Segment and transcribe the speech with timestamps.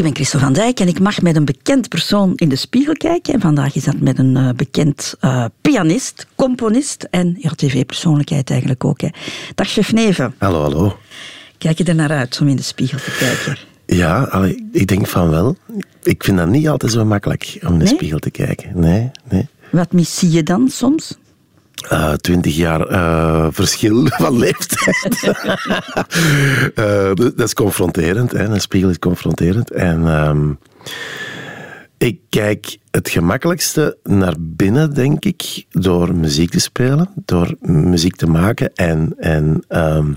[0.00, 2.92] Ik ben Christel van Dijk en ik mag met een bekend persoon in de spiegel
[2.92, 3.34] kijken.
[3.34, 8.84] En vandaag is dat met een uh, bekend uh, pianist, componist en ja, tv-persoonlijkheid eigenlijk
[8.84, 9.00] ook.
[9.00, 9.08] Hè.
[9.54, 10.34] Dag chef Neven.
[10.38, 10.96] Hallo, hallo.
[11.58, 13.58] Kijk je er naar uit om in de spiegel te kijken?
[13.86, 15.56] Ja, allee, ik denk van wel.
[16.02, 17.94] Ik vind dat niet altijd zo makkelijk om in de Nee?
[17.94, 18.70] spiegel te kijken.
[18.74, 19.48] Nee, nee.
[19.70, 21.18] Wat missie je dan soms?
[21.88, 25.18] Eh, Twintig jaar eh, verschil van leeftijd.
[26.74, 28.32] Eh, dat dat is confronterend.
[28.32, 28.44] Hè.
[28.44, 29.70] Een spiegel is confronterend.
[29.70, 30.52] En ehm,
[31.98, 38.26] ik kijk het gemakkelijkste naar binnen, denk ik, door muziek te spelen, door muziek te
[38.26, 38.74] maken.
[38.74, 40.12] En, en ehm,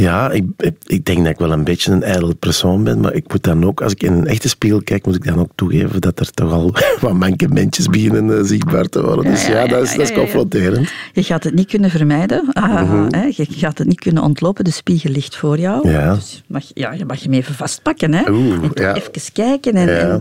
[0.00, 0.44] ja, ik,
[0.86, 3.64] ik, denk dat ik wel een beetje een ijdel persoon ben, maar ik moet dan
[3.64, 6.30] ook, als ik in een echte spiegel kijk, moet ik dan ook toegeven dat er
[6.30, 9.24] toch al wat mankementjes beginnen eh, zichtbaar te worden.
[9.24, 10.92] Dus Ja, dat is, dat is confronterend.
[11.12, 12.48] Je gaat het niet kunnen vermijden.
[12.52, 13.22] Ah, hè?
[13.22, 14.64] Je gaat het niet kunnen ontlopen.
[14.64, 15.90] De spiegel ligt voor jou.
[15.90, 16.14] Ja.
[16.14, 18.14] Dus mag, ja, je mag hem even vastpakken.
[18.14, 18.30] Hè?
[18.30, 19.74] Oeh, en toch even kijken.
[19.74, 20.20] En, en,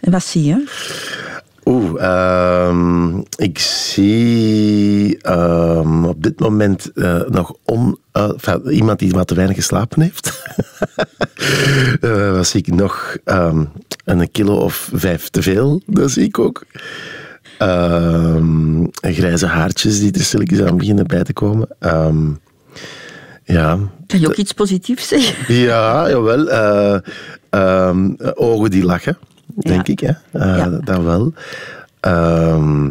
[0.00, 0.64] en wat zie je?
[1.68, 9.10] Oeh, ehm, ik zie ehm, op dit moment eh, nog on, eh, enfin, iemand die
[9.10, 10.32] wat te weinig geslapen heeft.
[12.32, 13.16] Wat zie ik nog?
[13.24, 13.64] Ehm,
[14.04, 16.64] een kilo of vijf te veel, dat zie ik ook.
[19.00, 21.68] Grijze haartjes die er stilletjes aan beginnen bij te komen.
[23.44, 25.54] Ja, Kan je ook iets positiefs zeggen?
[25.54, 26.48] ja, jawel.
[28.34, 29.18] ogen die lachen,
[29.56, 29.92] denk Ja.
[29.92, 30.00] ik.
[30.00, 30.40] Hè?
[30.40, 30.68] Eh, Ja.
[30.84, 31.32] Dat wel.
[32.00, 32.90] Ehm,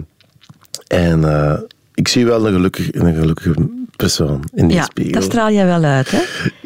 [0.87, 1.59] en eh,
[1.93, 5.11] ik zie wel een gelukkig, een gelukkige persoon in die Ja, spiegel.
[5.13, 6.11] dat straal jij wel uit.
[6.11, 6.21] Hè?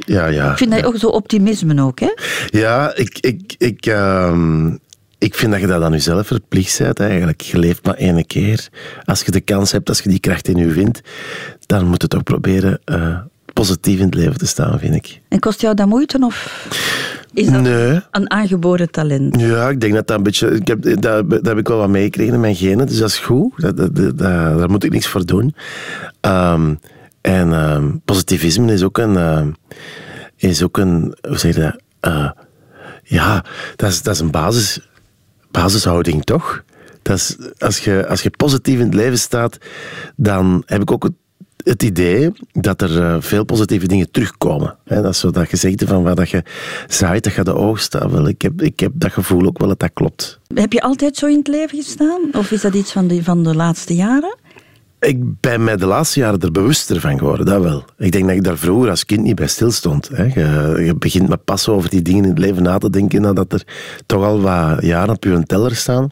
[0.05, 0.51] ja, ja.
[0.51, 1.99] Ik vind dat ook zo optimisme ook.
[1.99, 2.11] Hè?
[2.49, 4.67] Ja, ik, ik, ik, ehm,
[5.17, 6.99] ik vind dat je dat aan jezelf verplicht bent.
[6.99, 7.41] Eigenlijk.
[7.41, 8.69] Je leeft maar één keer.
[9.05, 11.01] Als je de kans hebt, als je die kracht in je vindt,
[11.65, 13.17] dan moet je toch proberen eh,
[13.53, 15.19] positief in het leven te staan, vind ik.
[15.27, 16.67] En kost jou dat moeite of
[17.33, 17.99] is dat Nee.
[18.11, 19.39] een aangeboren talent?
[19.39, 20.47] Ja, ik denk dat dat een beetje...
[20.49, 23.17] Ik heb, dat, dat heb ik wel wat meegekregen in mijn genen, dus dat is
[23.19, 23.61] goed.
[23.61, 25.55] Dat, dat, dat- dat- daar moet ik niks voor doen.
[26.21, 26.73] Ehm,
[27.21, 29.17] en ehm, positivisme is ook een...
[29.17, 29.49] ehm,
[30.35, 31.75] is ook een hoe zeg je dat?
[31.99, 32.29] Eh,
[33.03, 34.89] ja, dat is, dat is een basis,
[35.51, 36.63] basishouding, toch?
[37.01, 39.57] Dat is, als, je, als je positief in het leven staat,
[40.15, 41.13] dan heb ik ook het,
[41.63, 44.75] het idee dat er eh, veel positieve dingen terugkomen.
[44.85, 46.43] Dat is zo dat gezegde van wat dat je
[46.87, 47.93] zaait, dat je de oogst.
[47.93, 50.39] Wel, ik, heb, ik heb dat gevoel ook wel dat dat klopt.
[50.53, 52.21] Heb je altijd zo in het leven gestaan?
[52.31, 54.39] Of is dat iets van de, van de laatste jaren?
[55.01, 57.85] Ik ben mij de laatste jaren er bewuster van geworden, dat wel.
[57.97, 60.09] Ik denk dat ik daar vroeger als kind niet bij stilstond.
[60.13, 60.23] Hè.
[60.23, 63.53] Je, je begint met pas over die dingen in het leven na te denken nadat
[63.53, 63.63] er
[64.05, 66.11] toch al wat jaren op je teller staan.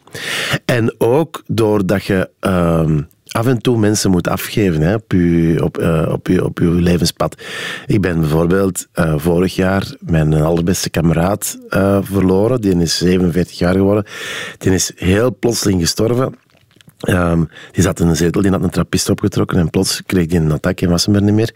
[0.64, 5.78] En ook doordat je ehm, af en toe mensen moet afgeven hè, op, je, op,
[5.78, 7.42] eh, op, je, op je levenspad.
[7.86, 12.60] Ik ben bijvoorbeeld eh, vorig jaar mijn allerbeste kameraad eh, verloren.
[12.60, 14.04] Die is 47 jaar geworden.
[14.58, 16.34] Die is heel plotseling gestorven.
[17.00, 20.40] Ehm, die zat in een zetel, die had een trappist opgetrokken en plots kreeg hij
[20.40, 21.54] een attack en was hem er niet meer.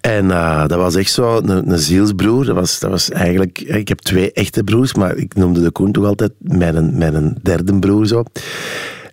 [0.00, 0.28] En
[0.68, 2.44] dat was echt zo een, een zielsbroer.
[2.44, 3.60] Dat was, dat was eigenlijk...
[3.60, 7.78] Ik heb twee echte broers, maar ik noemde de Koen toch altijd mijn, mijn derde
[7.78, 8.24] broer zo.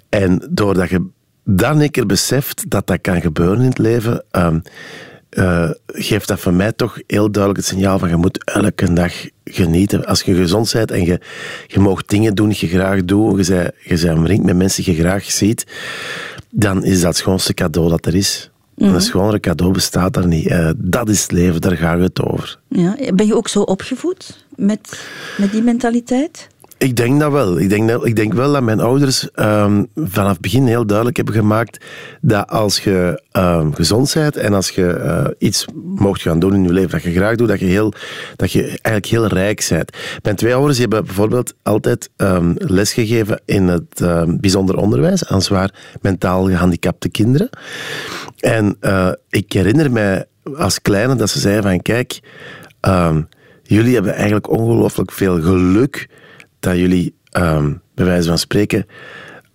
[0.10, 1.06] En doordat je
[1.50, 4.60] dan een keer beseft dat dat kan gebeuren in het leven, ehm,
[5.30, 9.14] eh, geeft dat voor mij toch heel duidelijk het signaal van je moet elke dag
[9.44, 10.06] genieten.
[10.06, 11.20] Als je gezond bent en je,
[11.68, 14.84] je mag dingen doen die je graag doet, je bent, je bent omringd met mensen
[14.84, 15.66] die je graag ziet,
[16.50, 18.52] dan is dat het schoonste cadeau dat er is.
[18.76, 18.94] Mhm.
[18.94, 20.48] Een schonere cadeau bestaat er niet.
[20.48, 22.60] Eh, dat is het leven, daar gaat het over.
[22.68, 22.96] Ja.
[23.14, 25.00] Ben je ook zo opgevoed met,
[25.38, 26.48] met die mentaliteit?
[26.78, 27.60] Ik denk dat wel.
[27.60, 31.36] Ik denk, ik denk wel dat mijn ouders ehm, vanaf het begin heel duidelijk hebben
[31.36, 31.86] gemaakt
[32.22, 36.64] dat als je ehm, gezond bent en als je eh, iets mocht gaan doen in
[36.64, 37.94] je leven dat je graag doet, dat je, heel,
[38.36, 39.98] dat je eigenlijk heel rijk bent.
[40.24, 44.02] Mijn twee ouders hebben bijvoorbeeld altijd ehm, lesgegeven in het
[44.40, 47.50] bijzonder onderwijs aan zwaar mentaal gehandicapte kinderen.
[48.40, 52.20] En eh, ik herinner mij als kleine dat ze zeiden van kijk,
[53.64, 56.08] jullie hebben eigenlijk ongelooflijk veel geluk
[56.60, 58.86] dat jullie, ehm, bij wijze van spreken,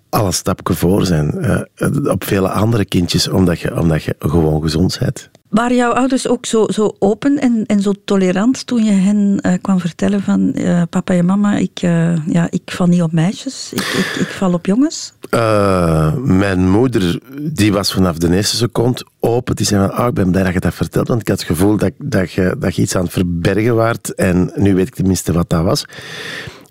[0.09, 4.63] al een stapje voor zijn eh, op vele andere kindjes, omdat je, omdat je gewoon
[4.63, 5.31] gezond bent.
[5.49, 9.53] Waren jouw ouders ook zo, zo open en, en zo tolerant toen je hen eh,
[9.61, 13.73] kwam vertellen van eh, papa en mama, ik, eh, ja, ik val niet op meisjes,
[13.73, 15.13] ik, ik, ik val op jongens?
[15.31, 19.57] Eh, mijn moeder, die was vanaf de eerste seconde open.
[19.57, 21.47] Die zei van, ah, ik ben blij dat je dat vertelt, want ik had het
[21.47, 24.15] gevoel dat, dat, je, dat je iets aan het verbergen waart.
[24.15, 25.85] En nu weet ik tenminste wat dat was.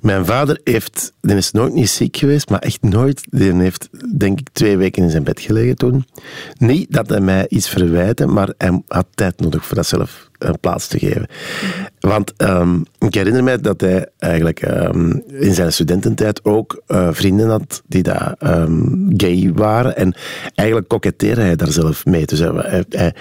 [0.01, 3.21] Mijn vader heeft, die is nooit niet ziek geweest, maar echt nooit.
[3.30, 6.06] Die heeft, denk ik, twee weken in zijn bed gelegen toen.
[6.57, 10.59] Niet dat hij mij iets verwijtte, maar hij had tijd nodig voor dat zelf een
[10.59, 11.27] plaats te geven.
[12.00, 17.50] Want ehm, ik herinner mij dat hij eigenlijk ehm, in zijn studententijd ook uh, vrienden
[17.50, 19.95] had die daar um, gay waren.
[19.95, 20.15] En
[20.56, 22.25] eigenlijk koketteerde hij daar zelf mee.
[22.25, 23.15] Dus hij, hij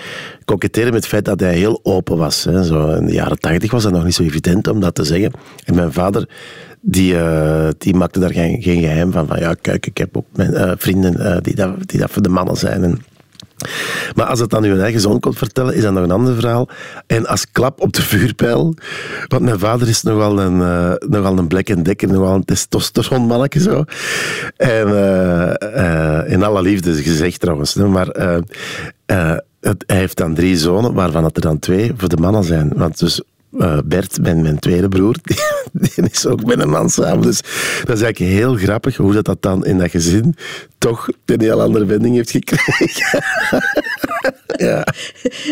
[0.45, 2.45] koketteerde met het feit dat hij heel open was.
[2.45, 2.65] Hè.
[2.65, 5.33] Zo in de jaren tachtig was dat nog niet zo evident om dat te zeggen.
[5.65, 6.29] En mijn vader
[6.81, 9.27] die, uh, die maakte daar geen, geen geheim van.
[9.27, 12.23] Van ja, kijk, ik heb ook mijn, uh, vrienden uh, die, dat, die dat voor
[12.23, 12.85] de mannen zijn.
[12.85, 12.99] En,
[14.15, 16.69] maar als het dan uw eigen zoon komt vertellen, is dat nog een ander verhaal.
[17.07, 18.75] En als klap op de vuurpijl,
[19.29, 23.61] want mijn vader is nogal een, uh, nogal een black en dekker, nogal een testosteronmannetje
[23.61, 23.85] zo.
[24.57, 24.89] En
[26.27, 28.07] in alle liefde gezegd trouwens, maar
[29.07, 29.41] hij
[29.87, 32.73] heeft dan drie zonen, waarvan het er dan twee voor de mannen zijn.
[32.77, 33.23] Want dus
[33.53, 35.39] uh, Bert, mijn, mijn tweede broer, die,
[35.73, 37.23] die, is ook met een man samen.
[37.23, 37.41] Dus
[37.85, 40.37] dat is eigenlijk heel grappig hoe dat, dat dan in dat gezin
[40.79, 43.23] toch een heel andere wending heeft gekregen.
[44.67, 44.87] ja.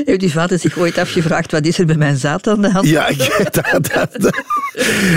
[0.05, 2.89] Heeft uw vader zich ooit afgevraagd, wat is er bij mijn zaad aan de hand?
[2.89, 4.43] Ja, ik, dat, dat,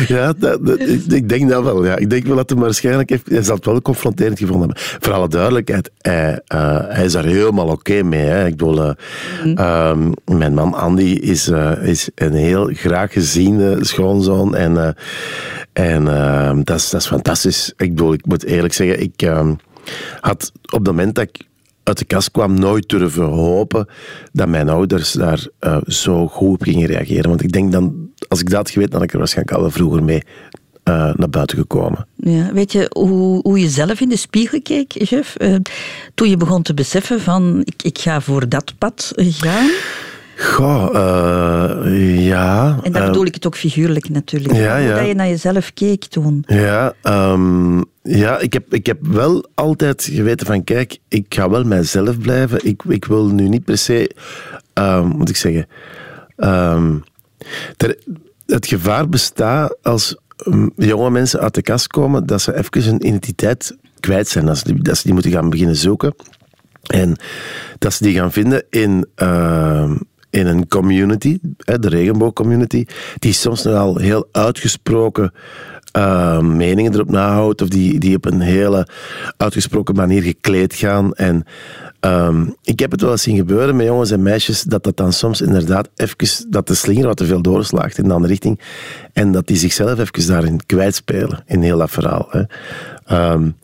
[0.08, 0.34] ja
[0.78, 1.86] ik, ik, denk dat wel.
[1.86, 1.96] Ja.
[1.96, 4.84] Ik denk wel dat hij waarschijnlijk heeft, hij zal het wel confronterend gevonden hebben.
[5.00, 8.26] Voor alle duidelijkheid, hij, uh, hij is daar helemaal oké okay mee.
[8.26, 8.46] Hè.
[8.46, 8.92] Ik bedoel, uh,
[9.44, 9.58] mm.
[9.58, 11.52] um, mijn man Andy is,
[11.82, 14.96] is een heel graag geziene schoonzoon en,
[15.74, 17.74] en ehm, dat, is, dat is fantastisch.
[17.78, 19.54] Ik bedoel, ik moet eerlijk zeggen, ik ehm,
[20.20, 21.50] had op het moment dat ik
[21.84, 23.88] uit de kast kwam, nooit durven hopen
[24.32, 27.30] dat mijn ouders daar uh, zo goed op gingen reageren.
[27.30, 29.72] Want ik denk dan, als ik dat had geweten, dan had ik er waarschijnlijk al
[29.72, 30.22] vroeger mee
[30.84, 32.08] uh, naar buiten gekomen.
[32.16, 35.38] Ja, weet je hoe, hoe je zelf in de spiegel keek, Jeff?
[36.16, 39.70] Toen je begon te beseffen van, ik, ik ga voor dat pad gaan...
[40.42, 42.80] Goh, uh, ja.
[42.84, 44.54] En dan bedoel ik het ook figuurlijk natuurlijk.
[44.54, 44.96] Ja, ja.
[44.96, 46.44] Dat je naar jezelf keek toen.
[46.48, 51.64] Ja, um, ja ik, heb, ik heb wel altijd geweten van, kijk, ik ga wel
[51.64, 52.66] mijzelf blijven.
[52.66, 54.12] Ik, ik wil nu niet per se,
[54.74, 55.68] um, moet ik zeggen,
[56.38, 57.04] um,
[57.78, 57.98] ter,
[58.46, 60.16] het gevaar bestaat als
[60.76, 64.64] jonge mensen uit de kast komen, dat ze even hun identiteit kwijt zijn, dat ze
[64.64, 66.16] die, dat ze die moeten gaan beginnen zoeken.
[66.82, 67.16] En
[67.78, 69.92] dat ze die gaan vinden in, uh,
[70.32, 72.86] in een community, de regenboogcommunity,
[73.20, 75.32] die soms nogal heel uitgesproken
[75.98, 78.88] uh, meningen erop nahoudt, of die, die op een hele
[79.38, 81.14] uitgesproken manier gekleed gaan.
[81.14, 81.44] En
[82.00, 85.14] um, ik heb het wel eens zien gebeuren met jongens en meisjes, dat dat dan
[85.14, 88.60] soms inderdaad even, dat de slinger wat te veel doorslaagt in de andere richting,
[89.14, 92.28] en dat die zichzelf even daarin kwijtspelen, in heel dat verhaal.
[92.30, 92.44] Hè.
[93.32, 93.56] Um,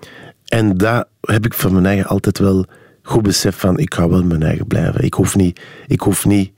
[0.46, 2.66] en dat heb ik van mijn eigen altijd wel
[3.02, 5.04] goed besef van, ik ga wel mijn eigen blijven.
[5.04, 6.52] Ik hoef niet, ik hoef niet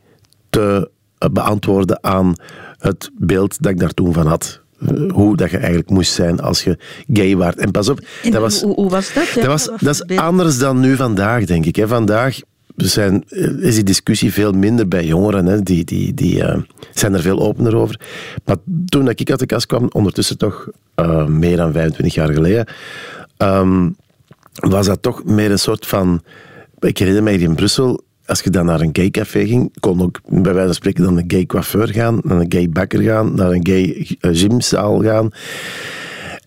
[0.50, 2.36] te eh, beantwoorden aan
[2.78, 4.62] het beeld dat ik daar toen van had.
[4.80, 6.78] Eh, hoe dat je eigenlijk moest zijn als je
[7.14, 7.58] gay waart.
[7.58, 9.32] En pas op, dat was, hoe, hoe, was dat?
[9.36, 11.88] dat, was, dat is anders dan nu vandaag, denk ik.
[11.88, 12.40] Vandaag
[12.76, 15.46] zijn, eh, is die discussie veel minder bij jongeren.
[15.46, 15.62] Hè.
[15.62, 16.58] Die, die, die uh,
[16.94, 18.00] zijn er veel opener over.
[18.46, 18.56] Maar
[18.86, 22.66] toen ik uit de kast kwam, ondertussen toch uh, meer dan 25 jaar geleden,
[23.38, 23.96] um,
[24.54, 26.24] was dat toch meer een soort van...
[26.80, 30.20] Ik herinner mij in Brussel, als je dan naar een gay café ging, kon ook
[30.28, 33.52] bij wijze van spreken dan een gay coiffeur gaan, naar een gay bakker gaan, naar
[33.52, 35.30] een gay gymzaal gaan.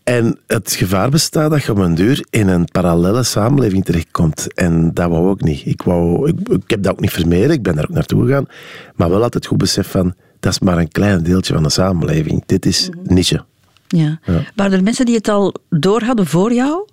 [0.04, 4.54] En het gevaar bestaat dat je op een duur in een parallele samenleving terechtkomt.
[4.54, 5.66] En dat wou ook niet.
[5.66, 8.46] Ik, wou, ik, ik heb dat ook niet vermeden, ik ben daar ook naartoe gegaan.
[8.94, 12.42] Maar wel altijd goed besef van, dat is maar een klein deeltje van de samenleving.
[12.46, 13.44] Dit is niche.
[13.88, 14.18] Ja.
[14.24, 14.42] ja.
[14.54, 16.86] Waren er mensen die het al door hadden voor jou?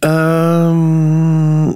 [0.00, 1.68] Um,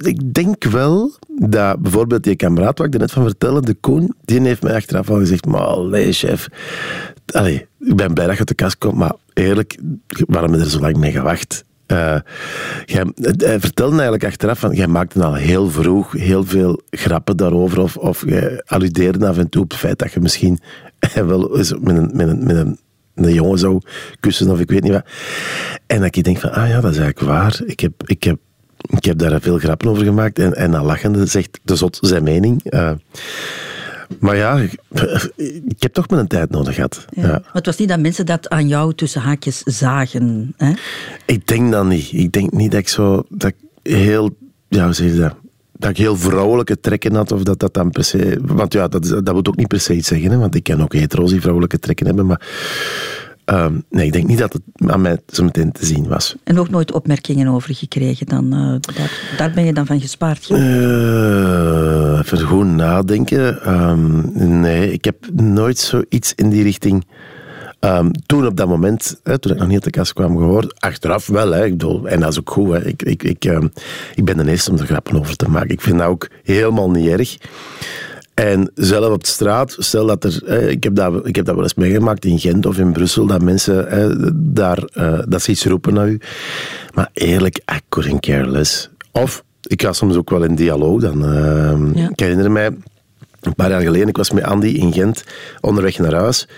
[0.00, 4.14] ik denk wel dat bijvoorbeeld die kameraad waar ik er net van vertelde, de Koen,
[4.24, 6.48] die heeft mij achteraf al gezegd, maar allee, chef,
[7.26, 9.78] allee, ik ben blij dat je de kast komt, maar eerlijk,
[10.26, 11.64] waarom heb je er zo lang mee gewacht?
[11.86, 12.16] Uh,
[12.84, 13.04] jij,
[13.36, 17.96] hij vertelde eigenlijk achteraf van, jij maakte al heel vroeg heel veel grappen daarover, of,
[17.96, 20.58] of je alludeerde af en toe op het feit dat je misschien
[21.14, 22.78] wel eens met een, met een, met een
[23.24, 23.80] een jongen zou
[24.20, 25.06] kussen of ik weet niet wat.
[25.86, 27.60] En dat ik denk van, ah ja, dat is eigenlijk waar.
[27.66, 28.38] Ik heb, ik heb,
[28.90, 30.38] ik heb daar veel grappen over gemaakt.
[30.38, 32.72] En, en dan lachende zegt de zot zijn mening.
[32.72, 32.92] Uh,
[34.18, 34.56] maar ja,
[35.66, 37.04] ik heb toch mijn tijd nodig gehad.
[37.10, 37.22] Ja.
[37.22, 37.28] ja.
[37.28, 40.54] Maar het was niet dat mensen dat aan jou tussen haakjes zagen.
[40.56, 40.72] Hè?
[41.26, 42.12] Ik denk dat niet.
[42.12, 44.36] Ik denk niet dat ik zo dat ik heel,
[44.68, 45.36] ja, hoe zeg je dat?
[45.78, 48.38] Dat ik heel vrouwelijke trekken had, of dat dat dan per se.
[48.42, 50.80] Want ja, dat, dat wil ook niet per se iets zeggen, hè, want ik ken
[50.80, 52.26] ook hetero's die vrouwelijke trekken hebben.
[52.26, 52.40] Maar
[53.52, 56.36] Um, nee, ik denk niet dat het aan mij zo meteen te zien was.
[56.44, 58.54] En ook nooit opmerkingen over gekregen dan?
[58.54, 60.48] Uh, daar, daar, ben je dan van gespaard?
[60.50, 63.72] Uh, even goed nadenken.
[63.72, 64.30] Um,
[64.60, 67.06] nee, ik heb nooit zoiets in die richting...
[67.86, 70.80] Um, toen op dat moment, hè, toen ik nog niet uit de kast kwam gehoord,
[70.80, 72.72] achteraf wel, hè, ik bedoel, en dat is ook goed.
[72.72, 73.44] Hè, ik, ik, ik,
[74.14, 75.70] ik ben de eerste om er grappen over te maken.
[75.70, 77.36] Ik vind dat ook helemaal niet erg.
[78.34, 81.54] En zelf op de straat, stel dat er, eh, ik, heb dat, ik heb dat
[81.54, 85.50] wel eens meegemaakt in Gent of in Brussel, dat mensen eh, daar, eh, dat ze
[85.50, 86.20] iets roepen naar u.
[86.94, 88.90] Maar eerlijk, I couldn't care less.
[89.12, 91.34] Of, ik ga soms ook wel in dialoog dan.
[91.34, 92.70] Uh, Ik herinner mij,
[93.46, 95.24] een paar jaar geleden, ik was met Andy in Gent
[95.60, 96.48] onderweg naar huis.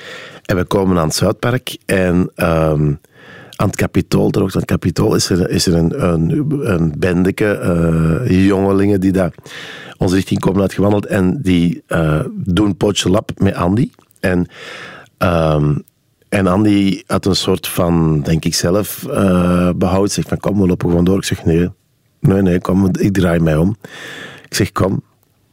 [0.44, 2.30] En we komen aan het Zuidpark en...
[2.34, 2.92] ehm
[3.58, 6.94] aan het Capitool, ter hoogte aan het Capitool, is er, is er een, een, een
[6.98, 9.32] bendeke eh, jongelingen die daar
[9.96, 13.90] onze richting komen uitgewandeld en die eh, doen potje lap met Andy.
[14.20, 14.46] En,
[15.16, 15.74] ehm,
[16.28, 20.10] en Andy had een soort van, denk ik zelf, eh behoud.
[20.10, 21.16] Zegt van, kom, we lopen gewoon door.
[21.16, 21.68] Ik zeg, nee,
[22.20, 23.76] nee, nee, kom, ik draai mij om.
[24.44, 25.02] Ik zeg, kom,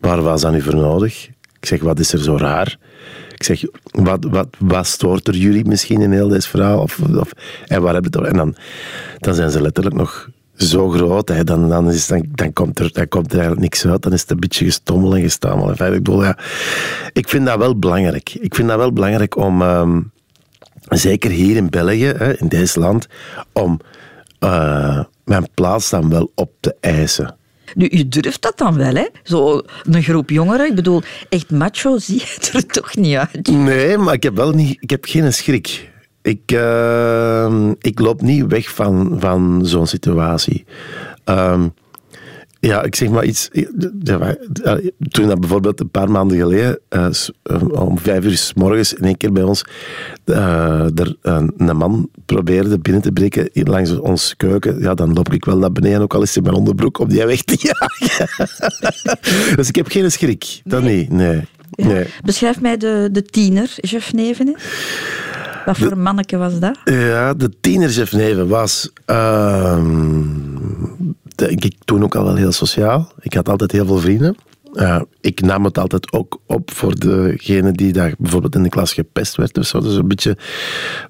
[0.06, 1.28] waar was dat nu voor nodig?
[1.60, 2.78] Ik zeg, wat is er zo raar?
[3.34, 6.82] Ik zeg, wat, wat, wat stoort er jullie misschien in heel deze verhaal?
[6.82, 7.32] Of, of,
[7.68, 8.30] en waar hebben het?
[8.30, 8.56] En dan,
[9.20, 11.48] dan zijn ze letterlijk nog zo groot.
[11.48, 14.02] Dan, dan, is, dan, dan, komt er, dan komt er eigenlijk niks uit.
[14.02, 16.38] Dan is het een beetje gestommel en feitelijk, ik, ja,
[17.14, 18.34] ik vind dat wel belangrijk.
[18.34, 20.02] Ik vind dat wel belangrijk om, ehm,
[20.90, 23.08] zeker hier in België, hè, in deze land,
[23.54, 23.80] om
[24.40, 27.36] eh, mijn plaats dan wel op te eisen.
[27.76, 29.08] Nu, je durft dat dan wel, hè?
[29.24, 30.68] Zo een groep jongeren.
[30.68, 33.48] Ik bedoel, echt macho zie je er toch niet uit.
[33.48, 35.90] Nee, maar ik heb wel niet, ik heb geen schrik.
[36.22, 40.66] Ik, uh, ik loop niet weg van, van zo'n situatie.
[41.26, 41.74] Um,
[42.66, 43.50] ja, ik zeg maar iets.
[45.10, 47.10] Toen dat bijvoorbeeld een paar maanden geleden, uh,
[47.72, 49.66] om vijf uur s morgens, in één keer bij ons,
[50.26, 55.46] uh, er een, man probeerde binnen te breken langs ons keuken, ja, dan loop ik
[55.46, 58.50] wel naar beneden, ook al is hij mijn onderbroek op die weg te jagen.
[59.56, 60.62] dus ik heb geen schrik.
[60.64, 60.98] Dat nee.
[60.98, 61.42] niet, nee.
[61.70, 61.88] Ja.
[61.88, 62.06] nee.
[62.24, 64.56] Beschrijf mij de, de tiener, Jeff Nevenen.
[65.66, 66.78] Wat voor manneke was dat?
[66.84, 68.92] Ja, de tiener Jeff Neven was...
[69.08, 69.78] Uh,
[71.36, 73.12] denk ik toen ook al wel heel sociaal.
[73.20, 74.36] Ik had altijd heel veel vrienden.
[74.74, 78.94] Uh, ik nam het altijd ook op voor degene die daar bijvoorbeeld in de klas
[78.94, 79.80] gepest werd of zo.
[79.80, 80.38] Dus een beetje,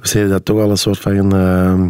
[0.01, 1.36] we zeiden dat toch al een soort van...
[1.36, 1.88] Uh,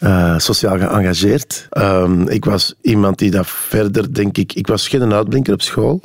[0.00, 1.68] uh, sociaal geëngageerd.
[1.78, 4.52] Um, ik was iemand die dat verder, denk ik...
[4.52, 6.00] Ik was geen uitblinker op school.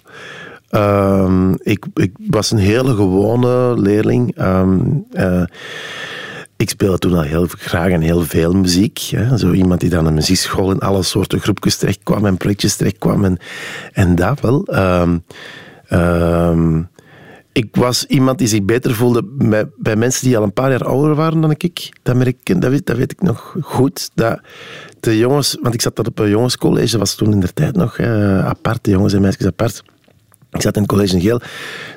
[0.72, 4.36] Um, ik, ik, was een hele gewone leerling.
[6.63, 8.98] Ik speelde toen al heel graag en heel veel muziek.
[9.00, 9.38] Hè.
[9.38, 12.98] Zo iemand die dan een muziekschool in alle soorten groepjes terecht kwam en projectjes terecht
[12.98, 13.25] kwam.
[13.25, 13.38] En,
[13.91, 14.67] en dat wel.
[14.75, 15.24] Um,
[15.91, 16.89] um,
[17.51, 19.24] ik was iemand die zich beter voelde
[19.77, 21.91] bij, mensen die al een paar jaar ouder waren dan ik.
[22.03, 24.10] Dat, merk, dat, weet, dat weet ik nog goed.
[24.13, 24.39] Dat
[25.00, 28.00] de jongens, want ik zat dat op een jongenscollege, was toen in de tijd nog
[28.00, 29.84] apart, de jongens en meisjes apart.
[30.53, 31.41] Ik zat in het college in Geel,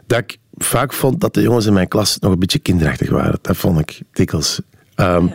[0.07, 3.39] dat ik vaak vond dat de jongens in mijn klas nog een beetje kinderachtig waren.
[3.43, 4.61] Dat vond ik dikwijls.
[4.97, 5.35] Um, ja.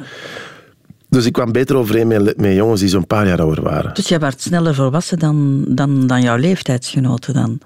[1.09, 3.93] Dus ik kwam beter overeen met, met jongens die zo'n paar jaar ouder waren.
[3.93, 7.59] Dus jij werd sneller volwassen dan, dan, dan jouw leeftijdsgenoten dan?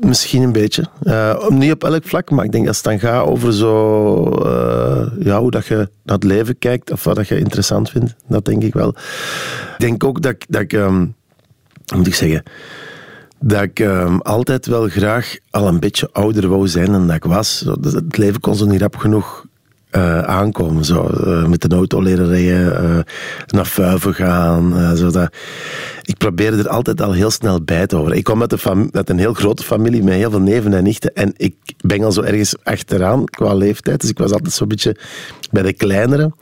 [0.00, 0.84] Misschien een beetje.
[1.02, 5.06] Uh, niet op elk vlak, maar ik denk dat het dan gaat over zo, uh,
[5.18, 8.14] ja, hoe dat je naar het leven kijkt of wat dat je interessant vindt.
[8.28, 8.88] Dat denk ik wel.
[8.88, 11.14] Ik denk ook dat, dat ik, um,
[11.86, 12.42] hoe moet ik zeggen,
[13.40, 17.24] dat ik um, altijd wel graag al een beetje ouder wou zijn dan dat ik
[17.24, 17.64] was.
[17.82, 19.46] Het leven kon zo niet rap genoeg
[19.96, 20.84] uh, aankomen.
[20.84, 22.98] Zo, uh, met de auto leren rijden, uh,
[23.46, 24.96] naar Fuiven gaan.
[24.96, 25.32] zo dat.
[26.02, 28.16] Ik probeerde er altijd al heel snel bij te horen.
[28.16, 31.14] Ik kom uit een, uit een heel grote familie met heel veel neven en nichten.
[31.14, 34.00] En ik ben al zo ergens achteraan qua leeftijd.
[34.00, 34.96] Dus ik was altijd zo'n beetje
[35.50, 36.32] bij de kleinere.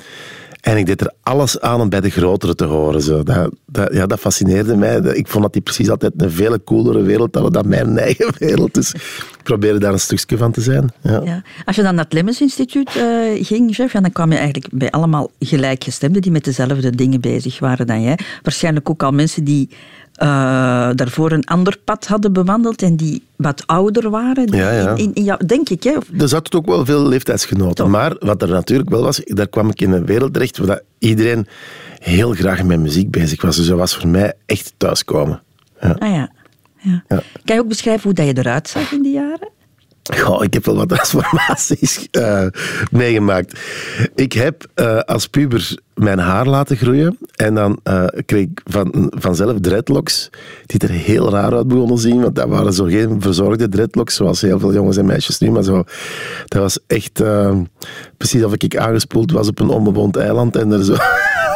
[0.65, 3.03] En ik deed er alles aan om bij de grotere te horen.
[3.03, 3.23] Zo.
[3.23, 4.97] Dat, dat, ja, dat fascineerde mij.
[4.97, 8.75] Ik vond dat die precies altijd een veel coolere wereld hadden dan mijn eigen wereld.
[8.75, 10.93] Dus ik probeerde daar een stukje van te zijn.
[11.03, 11.43] Ja.
[11.65, 14.69] Als je dan naar het Lemmens Instituut uh, ging, Jeff, ja, dan kwam je eigenlijk
[14.73, 18.19] bij allemaal gelijkgestemden die met dezelfde dingen bezig waren dan jij.
[18.43, 19.69] Waarschijnlijk ook al mensen die
[20.23, 24.57] uh, daarvoor een ander pad hadden bewandeld en die wat ouder waren.
[24.57, 24.91] Ja, ja.
[24.91, 25.83] In, in, in jou, denk ik.
[25.83, 25.93] Hè?
[26.19, 27.75] Er zaten ook wel veel leeftijdsgenoten.
[27.75, 27.89] Toch.
[27.89, 31.47] Maar wat er natuurlijk wel was, daar kwam ik in een wereld terecht waar iedereen
[31.99, 33.57] heel graag met muziek bezig was.
[33.57, 35.43] Dus dat was voor mij echt thuiskomen.
[35.81, 35.97] Ja.
[35.99, 36.31] Ah ja.
[36.77, 37.05] ja.
[37.09, 37.23] ja.
[37.45, 39.49] Kan je ook beschrijven hoe dat je eruit zag in die jaren?
[40.13, 42.47] Goh, ik heb wel wat transformaties uh,
[42.91, 43.61] meegemaakt.
[44.15, 47.19] Ik heb uh, als puber mijn haar laten groeien.
[47.37, 50.31] En dan uh, kreeg ik van, vanzelf dreadlocks,
[50.67, 52.21] die er heel raar uit begonnen zien.
[52.21, 55.51] Want dat waren zo geen verzorgde dreadlocks, zoals heel veel jongens en meisjes nu.
[55.51, 55.85] Maar zo,
[56.45, 57.23] dat was echt
[58.17, 60.97] precies of ik aangespoeld was op een onbewoond eiland en er zo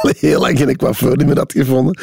[0.01, 1.99] heel lang geen coiffeur niet meer had gevonden.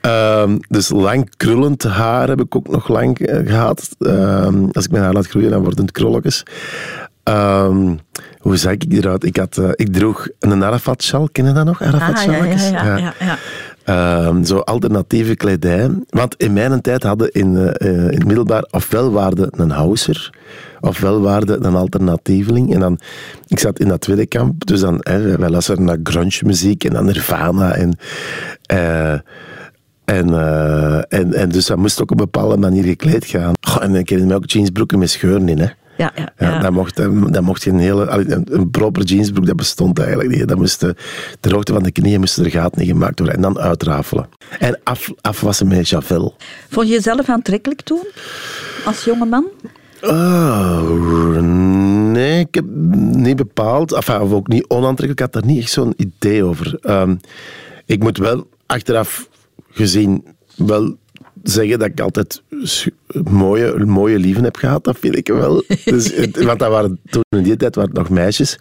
[0.00, 3.88] Um, dus lang krullend haar heb ik ook nog lang gehad.
[3.98, 6.42] Um, als ik mijn haar laat groeien, dan worden het krulletjes.
[7.24, 7.98] Um,
[8.38, 9.24] hoe zag ik eruit?
[9.24, 11.28] Ik, had, uh, ik droeg een Arafat-sjal.
[11.32, 11.82] Ken je dat nog?
[11.82, 13.38] Ah, ja, ja, ja, ja, ja.
[13.86, 15.90] Ehm, zo alternatieve kledij.
[16.08, 20.30] Want in mijn tijd hadden in, eh, in het middelbaar ofwel waarde een houser,
[20.80, 22.74] ofwel waarde een alternatieveling.
[22.74, 22.98] En dan,
[23.46, 26.92] ik zat in dat tweede kamp, dus dan, hè, wij luisterden naar grunge muziek en
[26.92, 27.98] dan Nirvana en...
[28.62, 29.12] eh,
[30.04, 33.54] en, eh, en, en dus dat moest ook op een bepaalde manier gekleed gaan.
[33.80, 35.68] En ik herinner me ook jeansbroeken met scheuren in, hè.
[35.96, 36.58] Ja, ja, Ja.
[36.58, 36.96] Dat, mocht,
[37.32, 38.06] dat mocht geen hele...
[38.06, 40.48] Een, een proper jeansbroek, dat bestond eigenlijk niet.
[40.48, 40.90] Dat moest, eh,
[41.40, 43.36] de hoogte van de knieën moesten er gaten in gemaakt worden.
[43.36, 44.28] En dan uitrafelen.
[44.58, 46.34] En af, afwassen met Javel.
[46.68, 48.06] Vond je jezelf aantrekkelijk toen?
[48.84, 49.44] Als jonge man?
[50.02, 51.40] Oh,
[52.12, 52.64] nee, ik heb
[53.10, 53.92] niet bepaald.
[53.92, 55.20] Enfin, of ook niet onaantrekkelijk.
[55.20, 56.78] Ik had daar niet echt zo'n idee over.
[56.80, 57.14] Ehm,
[57.86, 59.28] ik moet wel achteraf
[59.70, 60.24] gezien
[60.56, 60.96] wel
[61.50, 62.42] zeggen dat ik altijd
[63.24, 64.84] mooie, mooie lieven heb gehad.
[64.84, 65.62] Dat vind ik wel.
[65.84, 68.58] Dus, want dat waren, toen in die tijd waren het nog meisjes.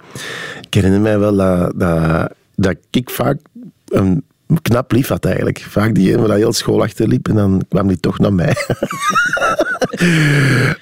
[0.61, 3.39] Ik herinner mij wel dat, dat, dat ik vaak
[3.85, 4.23] een
[4.61, 5.59] knap lief had eigenlijk.
[5.59, 8.55] Vaak die waar heel school achterliep en dan kwam die toch naar mij.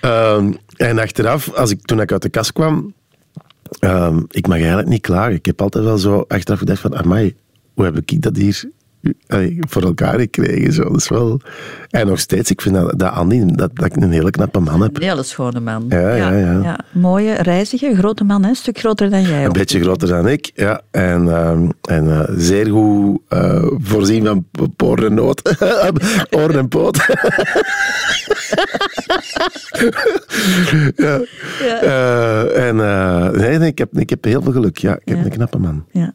[0.02, 2.94] Ehm, en achteraf, als ik, toen ik uit de kast kwam,
[3.80, 5.34] ehm, ik mag eigenlijk niet klagen.
[5.34, 7.36] Ik heb altijd wel zo achteraf gedacht van, amai,
[7.74, 8.64] hoe heb ik dat hier
[9.60, 10.74] voor elkaar gekregen?
[10.74, 10.84] Zo.
[10.84, 11.42] Dat is wel...
[11.90, 14.82] En nog steeds, ik vind dat, dat Andy, dat, dat ik een hele knappe man
[14.82, 14.96] heb.
[14.96, 15.86] Een hele schone man.
[15.90, 16.80] Ja, ja, ja.
[16.92, 18.50] Mooie, reizige, grote man, hè?
[18.50, 19.42] een stuk groter dan jij.
[19.42, 19.54] Een ook.
[19.54, 20.82] beetje groter dan ik, ja.
[20.92, 24.46] En, ehm, en eh, zeer goed eh, voorzien van
[24.76, 25.58] poren en noot.
[26.38, 26.98] Oren en poot.
[30.96, 31.22] ja.
[31.60, 31.82] Ja.
[31.82, 32.76] Eh, en
[33.40, 34.78] nee, nee, ik, heb, ik heb heel veel geluk.
[34.78, 35.24] Ja, ik heb Ja.
[35.24, 35.86] een knappe man.
[35.92, 36.14] Ja.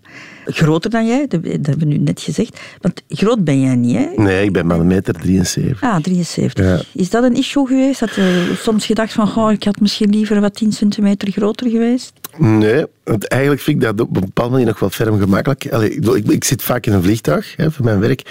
[0.51, 2.61] Groter dan jij, dat, dat hebben we nu net gezegd.
[2.81, 4.07] Want groot ben jij niet, hè?
[4.17, 5.83] Nee, ik ben maar een meter 73.
[5.83, 6.65] Ah, 73.
[6.65, 6.81] Ja.
[6.93, 8.01] Is dat een issue geweest?
[8.01, 12.13] Had je soms gedacht van, goh, ik had misschien liever wat 10 centimeter groter geweest?
[12.39, 15.73] Nee, want eigenlijk vind ik dat op een bepaalde manier nog wel ferm gemakkelijk.
[15.73, 18.23] Allee, ik, ik, ik zit vaak in een vliegtuig hè, voor mijn werk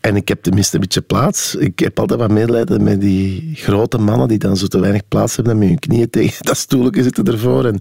[0.00, 1.54] en ik heb tenminste een beetje plaats.
[1.54, 5.34] Ik heb altijd wat medelijden met die grote mannen die dan zo te weinig plaats
[5.36, 7.64] hebben en met hun knieën tegen dat stoeltje zitten ervoor.
[7.64, 7.80] En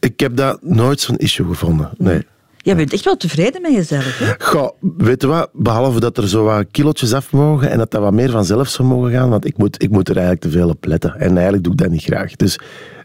[0.00, 1.90] ik heb dat nooit zo'n issue gevonden.
[1.96, 2.26] Nee.
[2.68, 4.32] Jij bent echt wel tevreden met jezelf, hè?
[4.38, 5.50] Goh, weet je wat?
[5.52, 8.88] Behalve dat er zo wat kilootjes af mogen en dat dat wat meer vanzelf zou
[8.88, 11.14] mogen gaan, want ik moet, ik moet er eigenlijk te veel op letten.
[11.14, 12.36] En eigenlijk doe ik dat niet graag.
[12.36, 12.58] Dus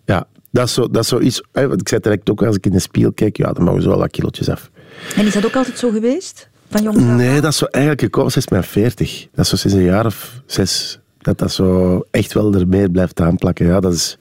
[0.06, 1.44] ja, dat is, zo, dat is zoiets...
[1.52, 3.90] Want ik zei direct ook, als ik in de spiegel kijk, ja, dan mogen zo
[3.90, 4.70] wel wat kilootjes af.
[5.16, 6.50] En is dat ook altijd zo geweest?
[6.70, 7.00] Van jongs?
[7.00, 9.28] Nee, dat is zo eigenlijk gekomen sinds mijn 40.
[9.34, 11.00] Dat is zo sinds een jaar of zes.
[11.22, 13.66] Dat dat zo echt wel er meer blijft aanplakken.
[13.66, 14.18] Ja, dat is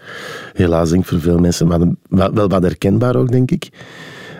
[0.52, 1.80] helaas denk ik voor veel mensen maar
[2.34, 3.70] wel wat herkenbaar ook, denk ik.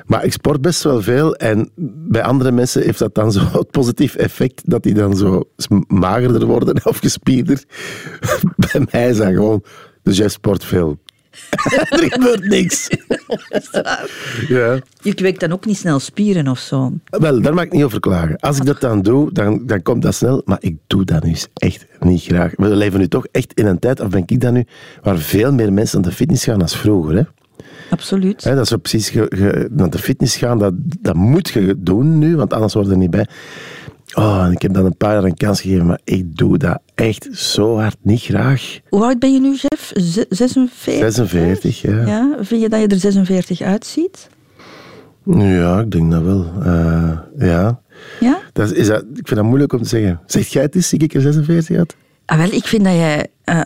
[0.07, 1.71] Maar ik sport best wel veel en
[2.09, 5.43] bij andere mensen heeft dat dan zo het positief effect dat die dan zo
[5.87, 7.65] magerder worden of gespierder.
[8.71, 9.65] bij mij is dat gewoon,
[10.03, 10.99] dus jij sport veel.
[11.91, 12.88] er gebeurt niks.
[14.49, 14.79] ja.
[15.03, 16.93] Je kweekt dan ook niet snel spieren of zo.
[17.05, 18.37] Wel, daar mag ik niet over klagen.
[18.37, 20.43] Als ik dat dan doe, dan, dan komt dat snel.
[20.45, 22.53] Maar ik doe dat nu echt niet graag.
[22.57, 24.67] We leven nu toch echt in een tijd, of ben ik dat nu,
[25.03, 27.17] waar veel meer mensen naar de fitness gaan als vroeger.
[27.17, 27.23] Hè?
[27.92, 28.44] Absoluut.
[28.44, 32.18] Hè, dat is precies ge- ge- naar de fitness gaan, dat, dat moet je doen
[32.18, 33.26] nu, want anders word je er niet bij.
[34.14, 37.28] Oh, ik heb dan een paar jaar een kans gegeven, maar ik doe dat echt
[37.33, 38.78] zo hard niet graag.
[38.88, 39.90] Hoe oud ben je nu, Jeff?
[39.94, 40.94] Z- 46?
[41.12, 42.07] 46, ja.
[42.07, 44.28] Ja, vind je dat je er 46 uitziet?
[45.24, 46.46] Ja, ik denk dat wel.
[46.62, 47.81] Eh, ja.
[48.20, 48.38] Ja?
[48.52, 50.20] Dat is, is dat, ik vind dat moeilijk om te zeggen.
[50.26, 51.96] Zeg jij het eens, zie ik er 46 uit?
[52.26, 53.61] Ah, wel, ik vind dat jij eh,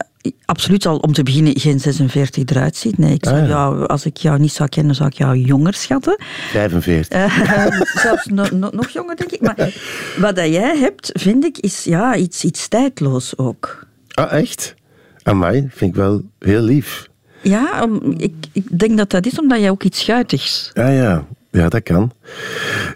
[0.44, 2.98] absoluut al om te beginnen geen 46 eruit ziet.
[2.98, 3.48] Nee, ik zou Ah, ja.
[3.48, 6.16] jou, als ik jou niet zou kennen, zou ik jou jonger schatten.
[6.50, 7.08] 45.
[7.08, 9.40] Eh, zelfs no- no- nog jonger, denk ik.
[9.40, 9.72] Maar
[10.18, 13.86] wat dat jij hebt, vind ik, is ja, iets, iets tijdloos ook.
[14.14, 14.74] Ah, echt?
[15.22, 17.08] Amai, vind ik wel heel lief.
[17.42, 20.70] Ja, ik, ik denk dat dat is omdat jij ook iets schuitigs...
[20.74, 21.26] Ja, ja.
[21.50, 22.12] Ja, dat kan.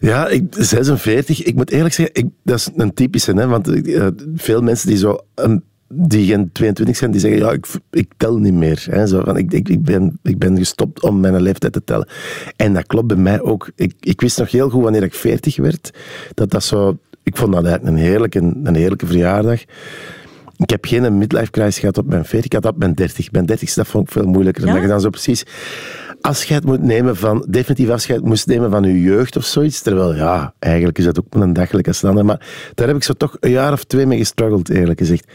[0.01, 1.43] Ja, ik, 46.
[1.43, 3.33] Ik moet eerlijk zeggen, ik, dat is een typische.
[3.33, 5.19] Hè, want eh, veel mensen die zo...
[5.35, 5.65] een-
[5.95, 8.87] die geen 22 zijn, die zeggen, ja, ik, ik tel niet meer.
[8.91, 12.09] Hè, zo van, ik, ik, ik, ben, ik ben gestopt om mijn leeftijd te tellen.
[12.57, 13.71] En dat klopt bij mij ook.
[13.75, 15.91] Ik, ik wist nog heel goed wanneer ik 40 werd,
[16.35, 16.99] dat dat zo...
[17.23, 19.61] Ik vond dat eigenlijk een heerlijke, een heerlijke verjaardag.
[20.57, 23.33] Ik heb geen midlife crisis gehad op mijn 40, ik had dat op mijn 30.
[23.33, 24.63] Mijn 30 dat vond ik veel moeilijker.
[24.63, 24.69] Ja?
[24.69, 25.45] Omdat je dan zo precies
[26.21, 29.83] afscheid moet nemen van, definitief afscheid moest nemen van je jeugd of zoiets.
[29.83, 32.25] Terwijl, ja, eigenlijk is dat ook een dagelijk als een ander.
[32.25, 35.33] Maar daar heb ik zo toch een jaar of twee mee gestruggeld, eerlijk gezegd.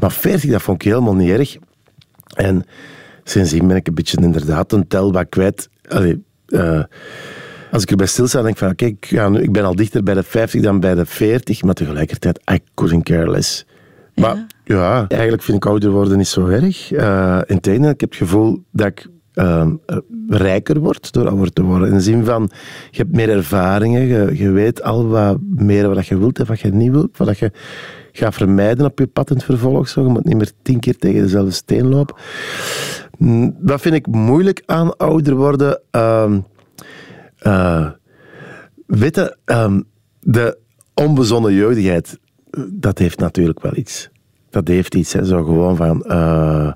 [0.00, 1.56] Maar 40, dat vond ik helemaal niet erg.
[2.34, 2.64] En
[3.24, 5.68] sindsdien ben ik een beetje inderdaad een tel wat kwijt.
[5.88, 6.82] Allee, eh,
[7.70, 10.02] als ik erbij stilsta, denk ik van, kijk, ik, ga nu- ik ben al dichter
[10.02, 13.66] bij de 50 dan bij de 40, maar tegelijkertijd, I couldn't care less.
[14.14, 16.90] Maar ja, eigenlijk vind ik ouder worden niet zo erg.
[16.92, 19.74] Uh, Integendeel, ik heb het gevoel dat ik ehm,
[20.28, 21.88] rijker wordt door ouder te worden.
[21.88, 22.50] In de zin van,
[22.90, 26.70] je hebt meer ervaringen, je, weet al wat meer wat je wilt en wat je
[26.72, 27.50] niet wilt, wat je
[28.12, 29.88] gaat vermijden op je pad in het vervolg.
[29.88, 30.02] Zo.
[30.02, 32.16] Je moet niet meer tien keer tegen dezelfde steen lopen.
[33.18, 35.80] Mm, Wat vind ik moeilijk aan ouder worden?
[35.90, 36.38] Ehm
[37.44, 37.90] eh,
[38.86, 39.80] weet je, ehm,
[40.20, 40.58] de
[40.94, 42.18] onbezonnen jeugdigheid,
[42.68, 44.10] dat heeft natuurlijk wel iets.
[44.50, 45.24] Dat heeft iets, hè.
[45.24, 46.04] zo gewoon van...
[46.04, 46.72] eh,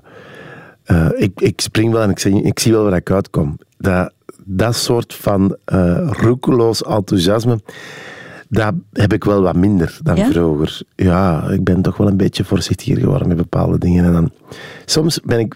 [0.89, 3.57] eh, ik, ik spring wel en ik zie, ik zie wel waar ik uitkom.
[3.77, 7.59] Dat, dat soort van eh roekeloos enthousiasme,
[8.47, 10.29] dat heb ik wel wat minder dan Ja?
[10.29, 10.81] vroeger.
[10.95, 14.05] Ja, ik ben toch wel een beetje voorzichtiger geworden met bepaalde dingen.
[14.05, 14.31] En dan,
[14.85, 15.55] soms ben ik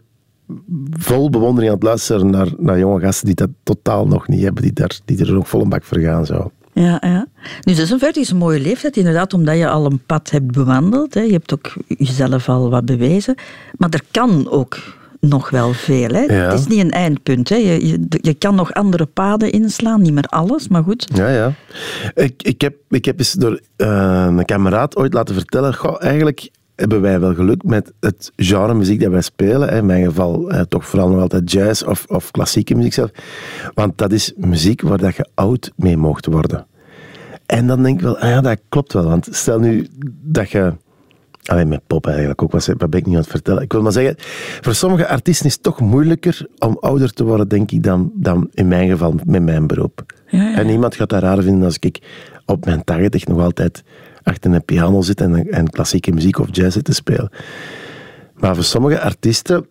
[0.92, 4.64] vol bewondering aan het luisteren naar, naar jonge gasten die dat totaal nog niet hebben,
[4.64, 6.26] die, daar, die er nog vol een bak voor gaan.
[6.26, 6.52] Zo.
[6.74, 7.26] Ja, ja.
[7.62, 11.14] Nu, 46 is een mooie leeftijd, inderdaad, omdat je al een pad hebt bewandeld.
[11.14, 11.22] Hè.
[11.22, 13.36] Je hebt ook jezelf al wat bewezen.
[13.78, 14.78] Maar er kan ook
[15.30, 16.08] nog wel veel.
[16.10, 16.22] Hè.
[16.22, 16.50] Ja.
[16.50, 17.50] Het is niet een eindpunt.
[17.50, 17.56] Hè.
[17.56, 21.08] Je, je, je kan nog andere paden inslaan, niet meer alles, maar goed.
[21.14, 21.54] Ja, ja.
[22.14, 26.50] Ik, ik, heb, ik heb eens door eh, een kameraad ooit laten vertellen, goh, eigenlijk
[26.76, 29.70] hebben wij wel geluk met het genre muziek dat wij spelen.
[29.70, 29.78] hè.
[29.78, 33.10] In mijn geval eh, toch vooral nog altijd jazz of, of klassieke muziek zelf.
[33.74, 36.66] Want dat is muziek waar dat je oud mee mocht worden.
[37.46, 39.04] En dan denk ik wel, ah ja, dat klopt wel.
[39.04, 39.88] Want stel nu
[40.22, 40.74] dat je...
[41.44, 43.62] Alleen met pop eigenlijk ook, wat ben ik niet aan het vertellen.
[43.62, 44.16] Ik wil maar zeggen,
[44.62, 48.50] voor sommige artiesten is het toch moeilijker om ouder te worden, denk ik, dan, dan
[48.54, 50.04] in mijn geval met mijn beroep.
[50.28, 50.58] Ja, ja.
[50.58, 52.02] En niemand gaat dat raar vinden als ik
[52.46, 53.84] op mijn 80 nog altijd
[54.24, 57.30] achter een piano zit en, en klassieke muziek of jazz zit te spelen.
[58.34, 59.66] Maar voor sommige artiesten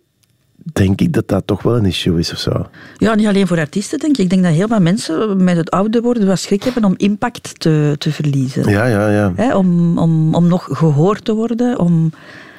[0.73, 2.67] denk ik dat dat toch wel een issue is of zo.
[2.97, 4.23] Ja, niet alleen voor artiesten, denk ik.
[4.23, 7.61] Ik denk dat heel veel mensen met het ouder worden wat schrik hebben om impact
[7.61, 8.71] te, te verliezen.
[8.71, 9.57] Ja, ja, ja.
[9.57, 12.13] Om, om, om nog gehoord te worden, om...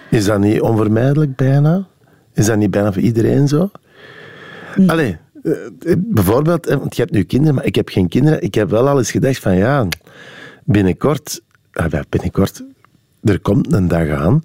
[0.10, 1.88] Is dat niet onvermijdelijk bijna?
[2.34, 3.72] Is dat niet bijna voor iedereen zo?
[4.88, 8.42] Allee, eh, bijvoorbeeld, eh, want je hebt nu kinderen, maar ik heb geen kinderen.
[8.42, 9.88] Ik heb wel al eens gedacht van ja,
[10.64, 12.64] binnenkort, ah, ja, binnenkort,
[13.24, 14.42] er komt een dag aan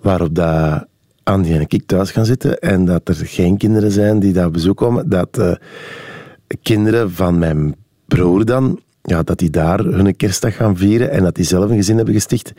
[0.00, 0.86] waarop dat
[1.22, 4.52] Andy en ik thuis gaan zitten en dat er geen kinderen zijn die daar op
[4.52, 5.08] bezoek komen.
[5.08, 5.52] Dat eh,
[6.62, 7.74] kinderen van mijn
[8.06, 11.76] broer dan, ja, dat die daar hun kerstdag gaan vieren en dat die zelf een
[11.76, 12.52] gezin hebben gesticht.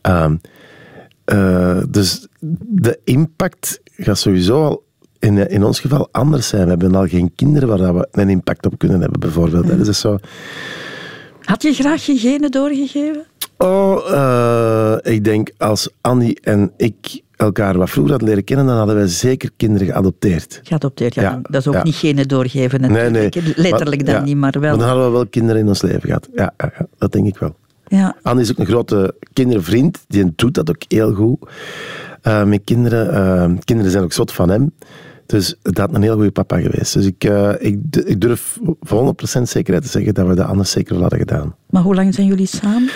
[0.00, 0.36] Ehm,
[1.24, 2.28] eh, dus
[2.60, 4.84] de impact gaat sowieso al
[5.18, 6.64] in, in ons geval anders zijn.
[6.64, 9.68] We hebben al geen kinderen waar dat we een impact op kunnen hebben, bijvoorbeeld.
[9.68, 9.76] hè.
[9.76, 10.18] Dus dat is zo...
[11.40, 13.24] Had je graag je genen doorgegeven?
[13.56, 18.76] Oh, eh, ik denk als Annie en ik elkaar wat vroeger hadden leren kennen, dan
[18.76, 20.60] hadden wij zeker kinderen geadopteerd.
[20.62, 21.22] Geadopteerd, ja.
[21.22, 21.82] Ja, dat is ook ja.
[21.82, 23.34] niet genen doorgeven natuurlijk.
[23.56, 24.78] Letterlijk dan ja, niet, maar wel.
[24.78, 26.28] dan hadden we wel kinderen in ons leven gehad.
[26.34, 26.52] Ja,
[26.98, 27.54] dat denk ik wel.
[27.86, 28.16] Ja.
[28.22, 30.04] Anne is ook een grote kindervriend.
[30.08, 31.38] Die doet dat ook heel goed.
[32.22, 33.12] eh, met kinderen.
[33.14, 34.72] Eh, kinderen zijn ook zot van hem.
[35.26, 36.92] Dus dat had een heel goede papa geweest.
[36.94, 40.70] Dus ik, eh, ik, ik durf voor 100% zekerheid te zeggen dat we dat anders
[40.70, 41.54] zeker wel hadden gedaan.
[41.70, 42.90] Maar hoe lang zijn jullie samen?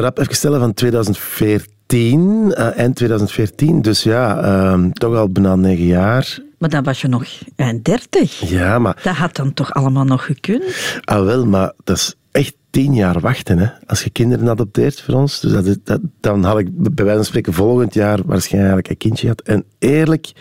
[0.00, 3.82] Rap even stellen van 2014, eh, eind 2014.
[3.82, 6.38] Dus ja, eh, toch al bijna negen jaar.
[6.58, 7.24] Maar dan was je nog
[7.56, 8.48] eind dertig.
[8.48, 10.64] Ja, maar Dat had dan toch allemaal nog gekund?
[11.04, 13.66] Ah, wel, maar dat is echt tien jaar wachten, hè.
[13.86, 15.40] Als je kinderen adopteert voor ons.
[15.40, 19.40] Dus dat, dan had ik bij wijze van spreken volgend jaar waarschijnlijk een kindje gehad.
[19.40, 20.32] En eerlijk,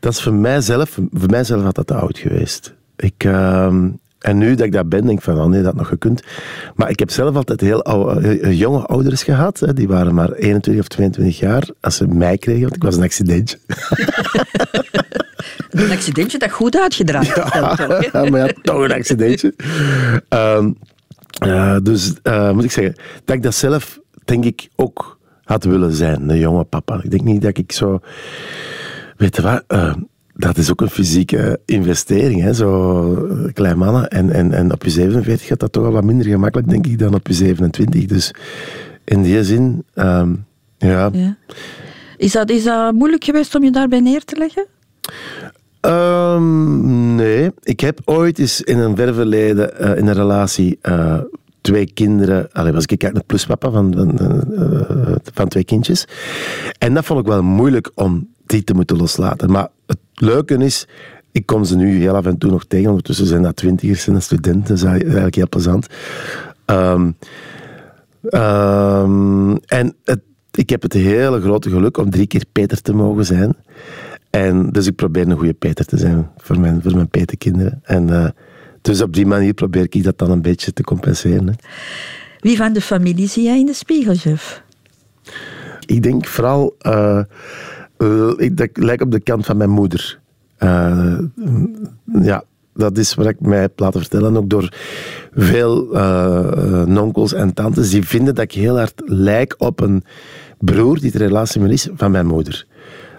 [0.00, 2.74] dat is voor mijzelf, voor mijzelf had dat te oud geweest.
[2.96, 3.88] Ik, ehm,
[4.20, 6.22] en nu dat ik dat ben, denk ik van, oh nee, dat nog gekund.
[6.74, 9.60] Maar ik heb zelf altijd heel oude, eh, eh, jonge ouders gehad.
[9.60, 9.74] Hè.
[9.74, 13.02] Die waren maar 21 of 22 jaar als ze mij kregen, want ik was een
[13.02, 13.58] accidentje.
[15.70, 18.12] Een accidentje dat goed uitgedraaid dan toch?
[18.12, 19.54] Ja, maar ja, toch een accidentje.
[20.28, 20.72] Ehm,
[21.38, 22.12] eh, dus
[22.52, 26.64] moet ik zeggen, dat ik dat zelf, denk ik, ook had willen zijn, een jonge
[26.64, 27.00] papa.
[27.02, 28.00] Ik denk niet dat ik zo...
[29.16, 29.64] Weet je wat?
[30.40, 32.54] Dat is ook een fysieke investering, hè?
[32.54, 34.08] zo eh, klein mannen.
[34.08, 36.98] En, en, en op je 47 gaat dat toch al wat minder gemakkelijk, denk ik,
[36.98, 38.06] dan op je 27.
[38.06, 38.34] Dus
[39.04, 40.34] in die zin, ehm,
[40.78, 41.36] ja, Ja.
[42.16, 44.66] Is, dat, is dat moeilijk geweest om je daarbij neer te leggen?
[45.80, 51.18] Ehm, nee, ik heb ooit eens in een ver verleden eh, in een relatie eh,
[51.60, 52.52] twee kinderen.
[52.52, 54.18] Allee, was ik eigenlijk een pluspapa van, van,
[55.34, 56.04] van twee kindjes.
[56.78, 59.50] En dat vond ik wel moeilijk om die te moeten loslaten.
[59.50, 59.68] Maar
[60.20, 60.86] leuke is,
[61.32, 62.88] ik kom ze nu heel af en toe nog tegen.
[62.88, 64.62] Ondertussen zijn dat twintigers en studenten.
[64.62, 65.86] Dat is eigenlijk heel plezant.
[66.64, 67.10] Ehm,
[68.22, 73.26] ehm, en het, ik heb het hele grote geluk om drie keer Peter te mogen
[73.26, 73.56] zijn.
[74.30, 77.80] En dus ik probeer een goede Peter te zijn voor mijn, voor mijn Peterkinderen.
[77.82, 78.30] En eh,
[78.80, 81.46] dus op die manier probeer ik dat dan een beetje te compenseren.
[81.46, 81.52] Hè.
[82.40, 84.62] Wie van de familie zie jij in de spiegel, Jeff?
[85.86, 87.20] Ik denk vooral, eh,
[88.36, 90.20] ik, dat ik lijk op de kant van mijn moeder.
[90.56, 91.18] Eh,
[92.22, 94.72] ja, dat is wat ik mij heb laten vertellen, ook door
[95.34, 100.04] veel uh, nonkels en tantes, die vinden dat ik heel hard lijk op een
[100.58, 102.66] broer die de relatie met is van mijn moeder.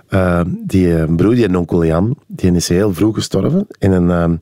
[0.09, 4.41] Uh, die broer, die onkel Jan, die is heel vroeg gestorven in een,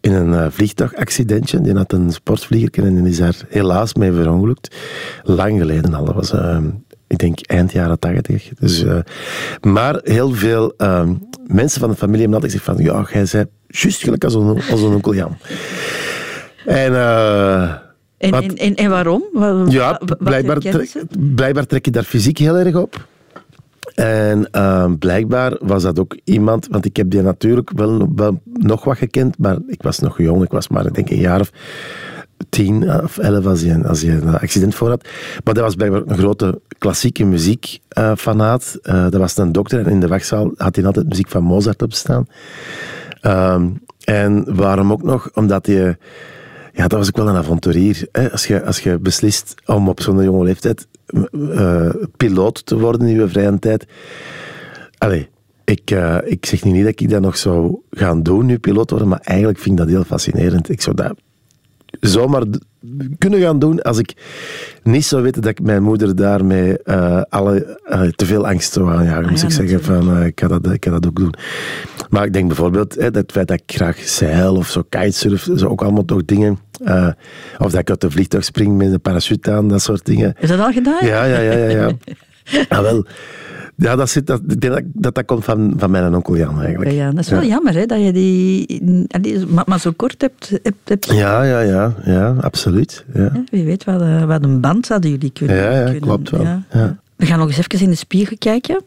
[0.00, 1.60] in een vliegtuigaccidentje.
[1.60, 4.76] Die had een sportvlieger en is daar helaas mee verongelukt.
[5.22, 6.32] Lang geleden al, dat was
[7.08, 8.50] ik denk eind jaren tachtig.
[8.58, 8.98] Dus, uh,
[9.60, 11.08] maar heel veel uh,
[11.46, 14.62] mensen van de familie hebben altijd gezegd van, ja, jij zei juist gelijk als een,
[14.70, 15.36] als een onkel Jan.
[16.66, 16.92] En...
[16.92, 17.72] Uh,
[18.18, 19.24] en, wat, en, en, waarom?
[19.32, 20.92] Wat, ja, blijkbaar, trek,
[21.34, 23.06] blijkbaar trek je daar fysiek heel erg op.
[23.94, 28.84] En uh, blijkbaar was dat ook iemand, want ik heb die natuurlijk wel, wel, nog
[28.84, 31.50] wat gekend, maar ik was nog jong, ik was maar ik denk een jaar of
[32.48, 35.08] tien of elf als je, als je een accident voor had.
[35.44, 38.78] Maar dat was blijkbaar een grote klassieke muziekfanaat.
[38.82, 41.82] Uh, dat was een dokter en in de wachtzaal had hij altijd muziek van Mozart
[41.82, 42.26] op staan.
[43.22, 43.62] Uh,
[44.04, 45.30] en waarom ook nog?
[45.34, 45.96] Omdat je...
[46.72, 48.08] Ja, dat was ook wel een avonturier.
[48.12, 48.30] Hè?
[48.30, 50.86] Als, je, als je beslist om op zo'n jonge leeftijd
[51.32, 53.86] uh, piloot te worden in je vrije tijd.
[54.98, 55.28] Allee,
[55.64, 55.90] ik,
[56.24, 59.58] ik zeg niet dat ik dat nog zou gaan doen, nu piloot worden, maar eigenlijk
[59.58, 60.68] vind ik dat heel fascinerend.
[60.68, 61.14] Ik zou dat
[62.00, 62.42] zomaar
[63.18, 64.14] kunnen gaan doen als ik
[64.82, 68.90] niet zou weten dat ik mijn moeder daarmee uh, alle, uh, te veel angst zou
[68.90, 69.24] aanjagen.
[69.24, 71.34] Ah, moest ik zeggen van, uh, ik, ga dat, ik ga dat ook doen.
[72.10, 75.48] Maar ik denk bijvoorbeeld, hè, dat het feit dat ik graag zeil of zo kitesurf,
[75.56, 76.58] zo ook allemaal toch dingen.
[77.58, 80.34] of dat ik uit de vliegtuig spring met een parachute aan, dat soort dingen.
[80.40, 81.06] Is dat al gedaan?
[81.06, 81.52] Ja, ja, ja.
[81.52, 81.90] ja, ja.
[82.68, 83.06] ah, wel.
[83.80, 86.90] Ja, dat, zit, dat, dat, dat, dat komt van, van mijn onkel Jan eigenlijk.
[86.90, 90.76] Ja, dat is wel jammer hè, dat je die, maar, maar, zo kort hebt, hebt,
[90.84, 93.04] hebt, Ja, ja, ja, ja absoluut.
[93.14, 93.32] Ja.
[93.50, 96.42] wie weet wat, eh, wat een band hadden jullie kunnen Ja, ja kunnen, klopt wel.
[96.42, 96.96] Ja.
[97.16, 98.82] We gaan nog eens even in de spiegel kijken.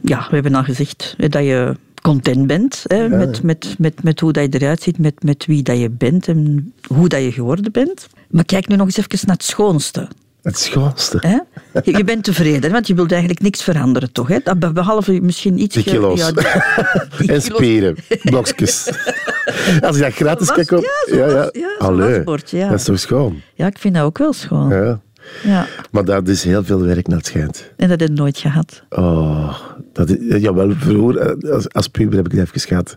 [0.00, 4.20] Ja, we hebben al gezegd hè, dat je content bent hè, met, met, met, met
[4.20, 7.32] hoe dat je eruit ziet, met, met wie dat je bent en hoe dat je
[7.32, 8.08] geworden bent.
[8.30, 10.08] Maar kijk nu nog eens even naar het schoonste.
[10.46, 11.18] Het schoonste.
[11.20, 11.38] Hè?
[11.82, 14.28] Je bent tevreden, want je wilt eigenlijk niks veranderen, toch?
[14.28, 14.38] Hè?
[14.72, 15.74] Behalve misschien iets...
[15.74, 17.32] Ja, die...
[17.32, 17.96] en spieren,
[18.30, 18.90] blokjes.
[19.80, 20.84] Als je dat gratis kijkt op...
[21.06, 21.48] Ja, ja.
[21.52, 21.74] ja.
[21.78, 22.68] Allee, ja.
[22.68, 23.40] dat is toch schoon?
[23.54, 24.68] Ja, ik vind dat ook wel schoon.
[24.68, 25.00] Ja.
[25.42, 25.66] Ja.
[25.90, 27.70] Maar dat is heel veel werk naar het schijnt.
[27.76, 28.82] En dat heb je nooit gehad?
[28.90, 29.58] Oh,
[29.92, 32.96] dat is, jawel, vroeger, als, als puber heb ik het even gehad.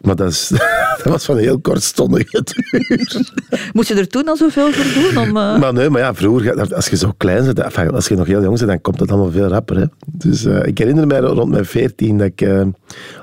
[0.00, 0.48] Maar dat, is,
[1.02, 3.32] dat was van een heel kortstondige duur.
[3.72, 5.22] Moest je er toen al zoveel voor doen?
[5.22, 5.58] Om, uh...
[5.58, 8.56] Maar nee, maar ja, vroeger, als je zo klein bent, als je nog heel jong
[8.56, 9.76] bent, dan komt het allemaal veel rapper.
[9.76, 9.84] Hè.
[10.06, 12.60] Dus uh, ik herinner me rond mijn veertien dat ik uh,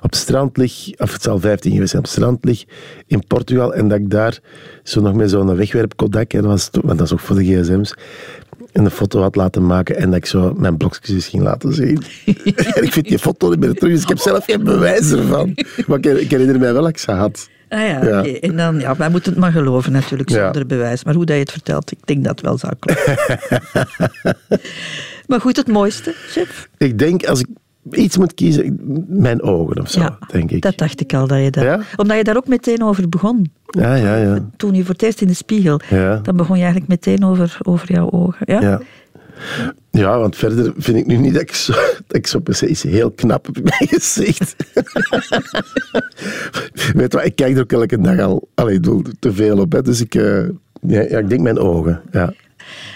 [0.02, 2.64] op het strand lig, of het zal vijftien geweest zijn, op het strand lig
[3.08, 4.40] in Portugal en dat ik daar
[4.84, 7.94] zo nog met zo'n wegwerpkodak, dat, was, want dat is ook voor de gsm's,
[8.84, 12.02] een foto had laten maken en dat ik zo mijn blokjes ging laten zien.
[12.76, 15.58] en ik vind die foto niet meer terug, dus ik heb zelf geen bewijs ervan.
[15.88, 17.50] Maar ik, ik herinner mij wel dat ik ze had.
[17.70, 18.24] Ah ja, ja.
[18.40, 21.04] En dan, ja, wij moeten het maar geloven natuurlijk, zonder bewijs.
[21.04, 23.18] Maar hoe dat je het vertelt, ik denk dat het wel zou kloppen.
[25.28, 26.70] maar goed, het mooiste, chef?
[26.78, 27.48] Ik denk, als ik
[27.92, 30.62] iets moet kiezen, mijn ogen of zo, ja, denk ik.
[30.62, 31.64] dat dacht ik al, dat je dat...
[31.64, 31.82] Ja?
[31.96, 33.52] Omdat je daar ook meteen over begon.
[33.66, 34.50] Ja, ja, ja.
[34.58, 36.16] Toen je voor het eerst in de spiegel, ja.
[36.16, 38.46] dan begon je eigenlijk meteen over, over jouw ogen.
[38.46, 38.62] Ja?
[38.62, 38.82] ja.
[39.92, 41.74] Ja, want verder vind ik nu niet dat ik zo,
[42.08, 44.56] dat ik zo precies heel knap heb mijn gezicht.
[46.96, 48.80] Weet wat, ik kijk er ook elke dag al allee,
[49.20, 50.50] te veel op, hè, dus ik, uh,
[50.82, 52.02] ja, ik denk mijn ogen.
[52.12, 52.34] Ja.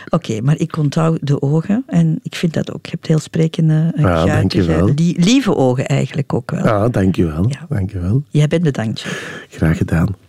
[0.09, 2.85] Oké, maar ik onthoud de ogen en ik vind dat ook.
[2.85, 4.95] Je hebt heel sprekende uh, ja, dankjewel.
[4.95, 6.65] Die lieve ogen eigenlijk ook wel.
[6.65, 7.45] Ja, dankjewel.
[7.49, 7.65] Ja.
[7.69, 8.23] dankjewel.
[8.29, 9.05] Jij bent bedankt.
[9.49, 10.15] Graag gedaan.